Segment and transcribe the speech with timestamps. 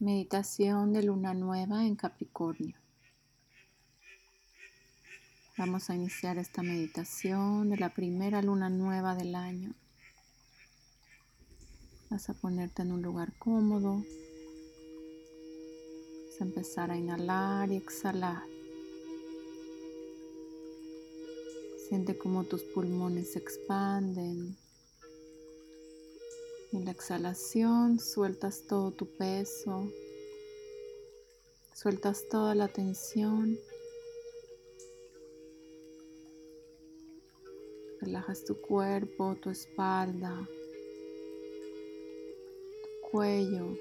[0.00, 2.74] Meditación de luna nueva en Capricornio.
[5.58, 9.74] Vamos a iniciar esta meditación de la primera luna nueva del año.
[12.08, 14.02] Vas a ponerte en un lugar cómodo.
[16.28, 18.42] Vas a empezar a inhalar y exhalar.
[21.90, 24.56] Siente cómo tus pulmones se expanden.
[26.72, 29.90] En la exhalación sueltas todo tu peso,
[31.74, 33.58] sueltas toda la tensión,
[38.00, 40.48] relajas tu cuerpo, tu espalda,
[42.82, 43.76] tu cuello,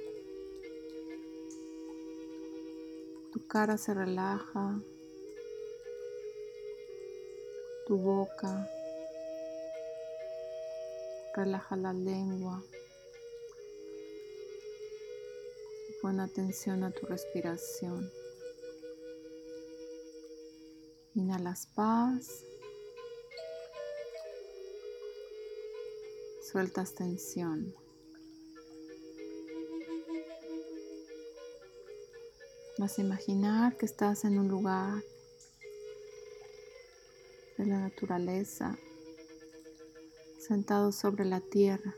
[3.31, 4.81] tu cara se relaja,
[7.85, 8.67] tu boca.
[11.35, 12.61] Relaja la lengua.
[16.01, 18.09] Pon atención a tu respiración.
[21.13, 22.45] Inhalas paz.
[26.49, 27.75] Sueltas tensión.
[32.77, 35.03] Vas a imaginar que estás en un lugar
[37.57, 38.77] de la naturaleza
[40.39, 41.93] sentado sobre la tierra.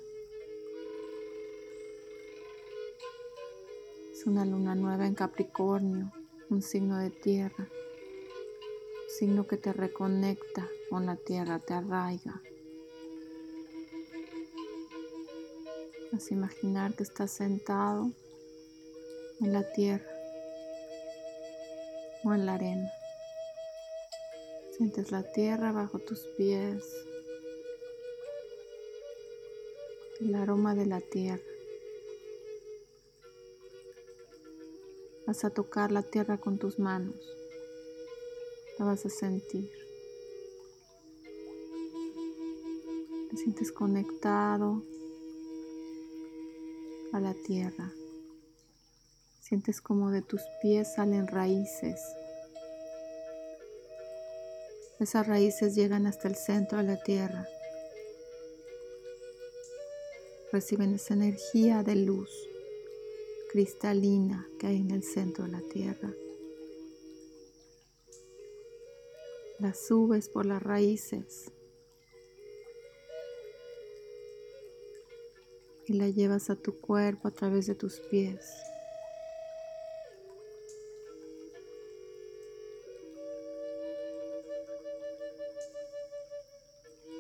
[4.22, 6.12] Es una luna nueva en Capricornio,
[6.52, 7.68] un signo de tierra,
[9.18, 12.40] signo que te reconecta con la tierra, te arraiga.
[16.12, 18.12] Vas a imaginar que estás sentado
[19.40, 20.14] en la tierra
[22.24, 22.92] o en la arena.
[24.78, 26.86] Sientes la tierra bajo tus pies
[30.20, 31.51] el aroma de la tierra.
[35.32, 37.16] Vas a tocar la tierra con tus manos.
[38.78, 39.72] La vas a sentir.
[43.30, 44.84] Te sientes conectado
[47.14, 47.94] a la tierra.
[49.40, 52.02] Sientes como de tus pies salen raíces.
[55.00, 57.48] Esas raíces llegan hasta el centro de la tierra
[60.52, 62.51] reciben esa energía de luz
[63.52, 66.10] cristalina que hay en el centro de la tierra.
[69.60, 71.52] La subes por las raíces
[75.86, 78.40] y la llevas a tu cuerpo a través de tus pies.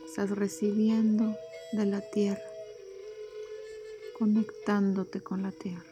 [0.05, 1.35] Estás recibiendo
[1.73, 2.41] de la tierra
[4.17, 5.90] conectándote con la tierra.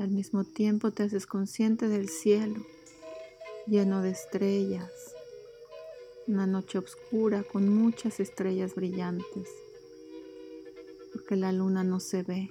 [0.00, 2.64] Al mismo tiempo te haces consciente del cielo
[3.66, 4.90] lleno de estrellas,
[6.26, 9.50] una noche oscura con muchas estrellas brillantes,
[11.12, 12.50] porque la luna no se ve,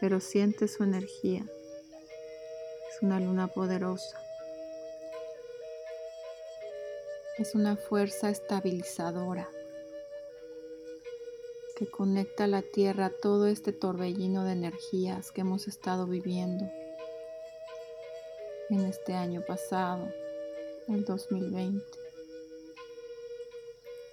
[0.00, 1.46] pero siente su energía.
[2.90, 4.18] Es una luna poderosa.
[7.38, 9.48] Es una fuerza estabilizadora
[11.80, 16.70] que conecta la tierra a todo este torbellino de energías que hemos estado viviendo
[18.68, 20.06] en este año pasado,
[20.88, 21.82] el 2020.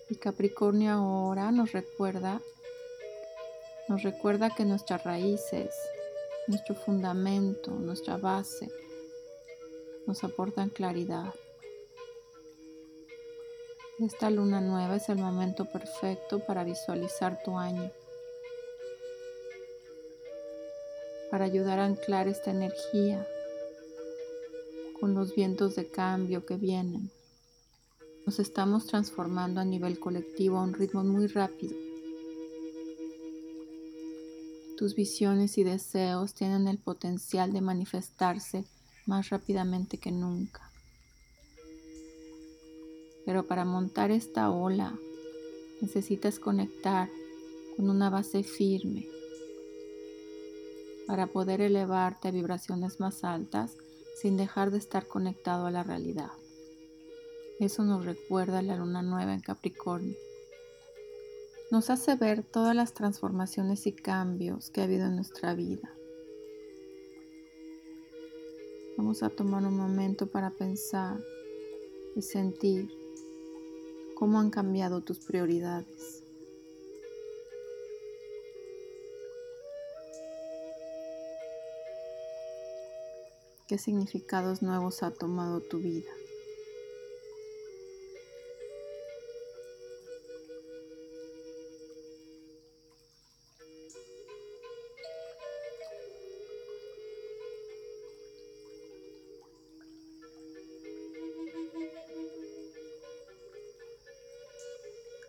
[0.09, 2.41] Y Capricornio ahora nos recuerda,
[3.89, 5.75] nos recuerda que nuestras raíces,
[6.47, 8.72] nuestro fundamento, nuestra base,
[10.06, 11.33] nos aportan claridad.
[13.99, 17.91] Esta luna nueva es el momento perfecto para visualizar tu año,
[21.31, 23.27] para ayudar a anclar esta energía
[24.99, 27.09] con los vientos de cambio que vienen.
[28.27, 31.75] Nos estamos transformando a nivel colectivo a un ritmo muy rápido.
[34.77, 38.63] Tus visiones y deseos tienen el potencial de manifestarse
[39.07, 40.66] más rápidamente que nunca.
[43.27, 44.97] Pero para montar esta ola
[45.81, 47.09] necesitas conectar
[47.75, 49.06] con una base firme
[51.07, 53.75] para poder elevarte a vibraciones más altas
[54.15, 56.31] sin dejar de estar conectado a la realidad.
[57.59, 60.15] Eso nos recuerda la luna nueva en Capricornio.
[61.69, 65.94] Nos hace ver todas las transformaciones y cambios que ha habido en nuestra vida.
[68.95, 71.19] Vamos a tomar un momento para pensar
[72.15, 73.06] y sentir
[74.17, 76.23] cómo han cambiado tus prioridades.
[83.67, 86.09] ¿Qué significados nuevos ha tomado tu vida?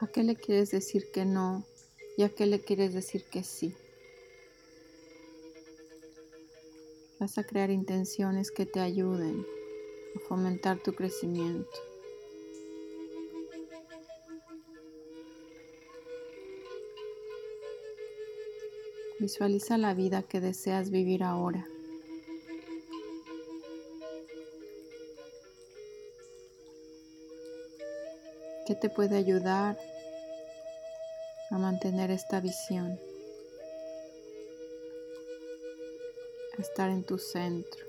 [0.09, 1.67] ¿A qué le quieres decir que no
[2.17, 3.75] y a qué le quieres decir que sí?
[7.21, 9.45] Vas a crear intenciones que te ayuden
[10.17, 11.69] a fomentar tu crecimiento.
[19.21, 21.69] Visualiza la vida que deseas vivir ahora.
[28.67, 29.79] ¿Qué te puede ayudar
[31.59, 32.99] mantener esta visión?
[36.59, 37.87] a estar en tu centro,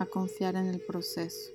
[0.00, 1.52] a confiar en el proceso.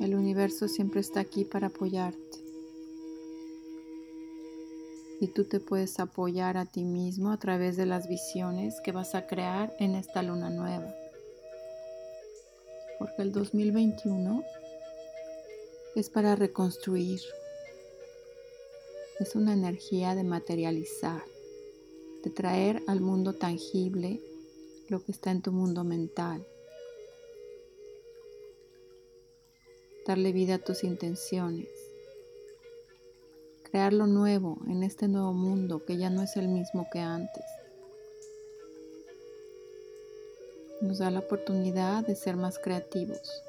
[0.00, 2.35] El universo siempre está aquí para apoyarte.
[5.20, 9.14] Y tú te puedes apoyar a ti mismo a través de las visiones que vas
[9.14, 10.94] a crear en esta luna nueva.
[12.98, 14.44] Porque el 2021
[15.94, 17.20] es para reconstruir.
[19.18, 21.24] Es una energía de materializar,
[22.22, 24.20] de traer al mundo tangible
[24.88, 26.46] lo que está en tu mundo mental.
[30.06, 31.75] Darle vida a tus intenciones.
[33.70, 37.44] Crear lo nuevo en este nuevo mundo que ya no es el mismo que antes.
[40.80, 43.42] Nos da la oportunidad de ser más creativos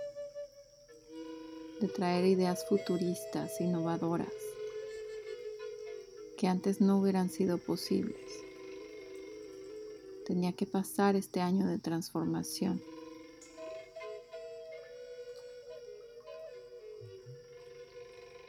[1.79, 4.33] de traer ideas futuristas, innovadoras,
[6.37, 8.17] que antes no hubieran sido posibles.
[10.25, 12.81] Tenía que pasar este año de transformación.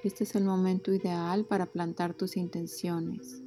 [0.05, 3.43] Este es el momento ideal para plantar tus intenciones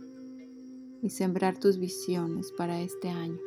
[1.01, 3.39] y sembrar tus visiones para este año.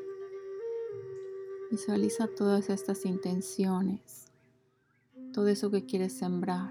[1.71, 4.25] Visualiza todas estas intenciones
[5.35, 6.71] todo eso que quieres sembrar.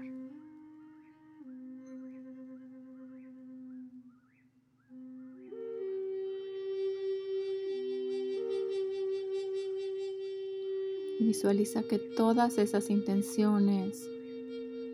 [11.20, 14.08] Visualiza que todas esas intenciones,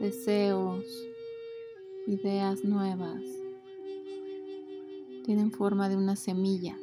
[0.01, 0.85] deseos,
[2.11, 3.23] ideas nuevas
[5.25, 6.77] tienen forma de una semilla.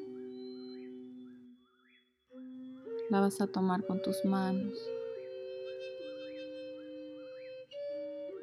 [3.09, 4.73] La vas a tomar con tus manos.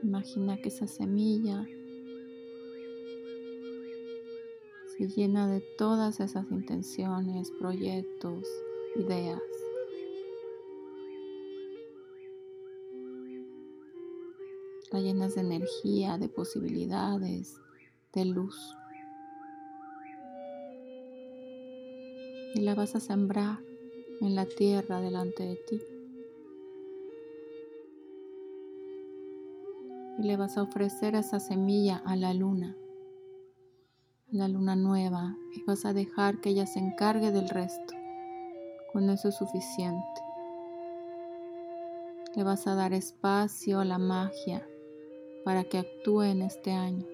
[0.02, 1.66] Imagina que esa semilla
[4.98, 8.46] se llena de todas esas intenciones, proyectos,
[8.96, 9.40] ideas.
[15.00, 17.61] Llenas de energía, de posibilidades,
[18.12, 18.76] de luz.
[22.55, 23.58] Y la vas a sembrar
[24.20, 25.81] en la tierra delante de ti.
[30.19, 32.77] y le vas a ofrecer esa semilla a la luna,
[34.32, 37.94] a la luna nueva, y vas a dejar que ella se encargue del resto.
[38.93, 40.20] Con eso es suficiente.
[42.36, 44.67] Le vas a dar espacio a la magia
[45.44, 47.06] para que actúe en este año.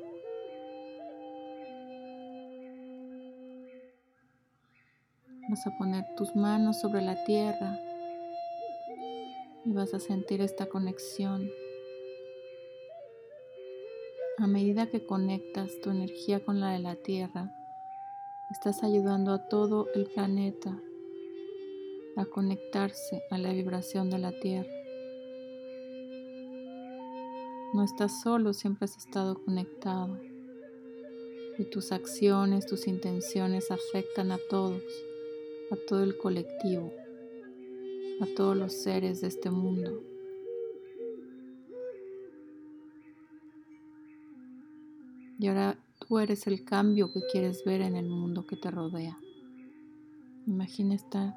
[5.49, 7.79] Vas a poner tus manos sobre la tierra
[9.65, 11.51] y vas a sentir esta conexión
[14.41, 17.55] a medida que conectas tu energía con la de la Tierra,
[18.51, 20.81] estás ayudando a todo el planeta
[22.17, 24.80] a conectarse a la vibración de la Tierra.
[27.73, 30.19] No estás solo, siempre has estado conectado.
[31.57, 34.83] Y tus acciones, tus intenciones afectan a todos,
[35.71, 36.93] a todo el colectivo,
[38.21, 40.03] a todos los seres de este mundo.
[45.39, 49.17] Y ahora tú eres el cambio que quieres ver en el mundo que te rodea.
[50.45, 51.37] Imagina esta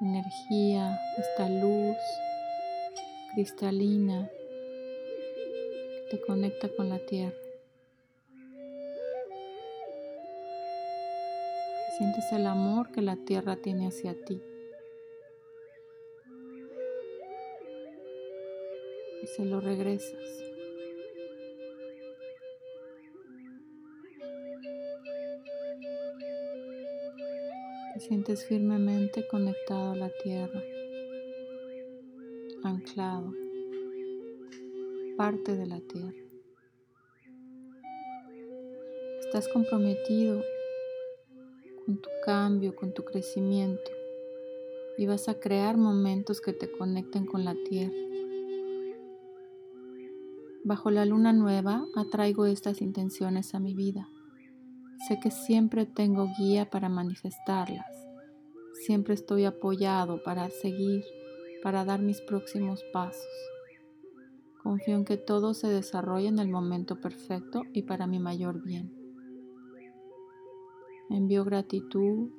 [0.00, 1.96] energía, esta luz
[3.34, 4.30] cristalina
[6.10, 7.36] te conecta con la tierra.
[11.96, 14.42] Sientes el amor que la tierra tiene hacia ti.
[19.22, 20.18] Y se lo regresas.
[27.94, 30.60] Te sientes firmemente conectado a la tierra,
[32.64, 33.43] anclado
[35.16, 36.18] parte de la tierra.
[39.20, 40.42] Estás comprometido
[41.86, 43.90] con tu cambio, con tu crecimiento
[44.96, 47.94] y vas a crear momentos que te conecten con la tierra.
[50.64, 54.08] Bajo la luna nueva atraigo estas intenciones a mi vida.
[55.06, 57.86] Sé que siempre tengo guía para manifestarlas.
[58.86, 61.04] Siempre estoy apoyado para seguir,
[61.62, 63.53] para dar mis próximos pasos.
[64.64, 68.90] Confío en que todo se desarrolle en el momento perfecto y para mi mayor bien.
[71.10, 72.30] Envío gratitud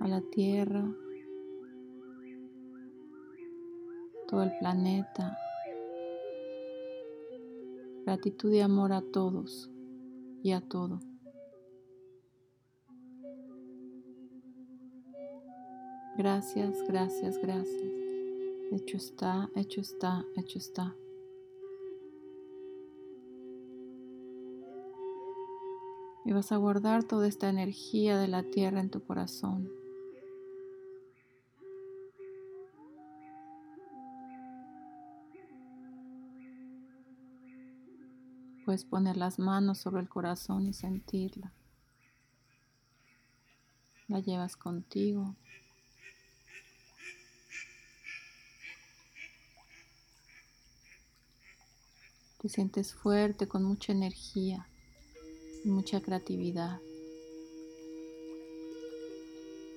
[0.00, 0.90] a la Tierra,
[4.28, 5.36] todo el planeta.
[8.06, 9.70] Gratitud y amor a todos
[10.42, 11.00] y a todo.
[16.16, 17.99] Gracias, gracias, gracias.
[18.72, 20.94] Hecho está, hecho está, hecho está.
[26.24, 29.68] Y vas a guardar toda esta energía de la tierra en tu corazón.
[38.64, 41.52] Puedes poner las manos sobre el corazón y sentirla.
[44.06, 45.34] La llevas contigo.
[52.40, 54.66] Te sientes fuerte, con mucha energía
[55.62, 56.80] y mucha creatividad,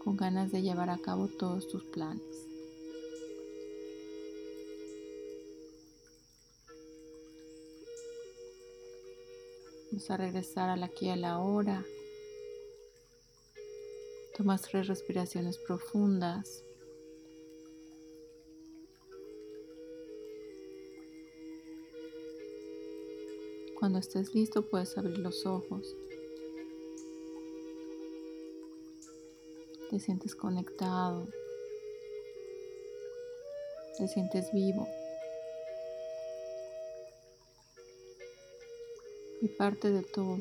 [0.01, 2.47] con ganas de llevar a cabo todos tus planes.
[9.91, 11.83] Vamos a regresar a la aquí a la hora.
[14.37, 16.63] Tomas tres respiraciones profundas.
[23.83, 25.93] Cuando estés listo puedes abrir los ojos.
[29.89, 31.27] Te sientes conectado.
[33.97, 34.87] Te sientes vivo.
[39.41, 40.37] y parte de todo.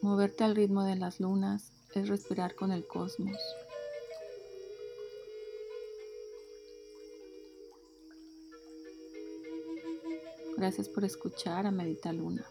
[0.00, 3.36] Moverte al ritmo de las lunas es respirar con el cosmos.
[10.56, 12.44] Gracias por escuchar a Medita Luna.